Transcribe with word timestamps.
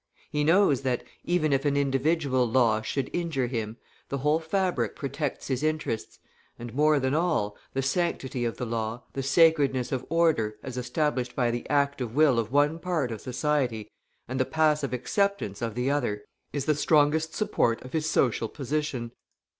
He 0.31 0.43
knows 0.43 0.81
that, 0.81 1.03
even 1.25 1.53
if 1.53 1.63
an 1.63 1.77
individual 1.77 2.49
law 2.49 2.81
should 2.81 3.11
injure 3.13 3.45
him, 3.45 3.77
the 4.09 4.17
whole 4.17 4.39
fabric 4.39 4.95
protects 4.95 5.45
his 5.47 5.61
interests; 5.61 6.17
and 6.57 6.73
more 6.73 6.99
than 6.99 7.13
all, 7.13 7.55
the 7.73 7.83
sanctity 7.83 8.43
of 8.43 8.57
the 8.57 8.65
law, 8.65 9.03
the 9.13 9.21
sacredness 9.21 9.91
of 9.91 10.03
order 10.09 10.57
as 10.63 10.75
established 10.75 11.35
by 11.35 11.51
the 11.51 11.69
active 11.69 12.15
will 12.15 12.39
of 12.39 12.51
one 12.51 12.79
part 12.79 13.11
of 13.11 13.21
society, 13.21 13.91
and 14.27 14.39
the 14.39 14.43
passive 14.45 14.91
acceptance 14.91 15.61
of 15.61 15.75
the 15.75 15.91
other, 15.91 16.25
is 16.51 16.65
the 16.65 16.73
strongest 16.73 17.35
support 17.35 17.79
of 17.83 17.93
his 17.93 18.09
social 18.09 18.49
position. 18.49 19.11